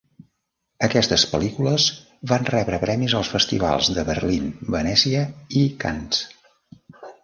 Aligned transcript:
Aquestes 0.87 1.25
pel·lícules 1.33 1.85
van 2.33 2.49
rebre 2.51 2.81
premis 2.87 3.17
als 3.21 3.31
festivals 3.37 3.93
de 4.01 4.09
Berlín, 4.11 4.53
Venècia 4.81 5.25
i 5.63 5.67
Cannes. 5.87 6.29